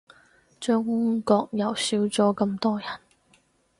[0.59, 2.87] 中國又少咗咁多人